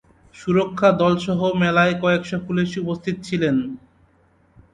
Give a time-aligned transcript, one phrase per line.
[0.35, 3.55] সুরক্ষা দলসহ মেলায় কয়েকশো পুলিশ উপস্থিত ছিলেন।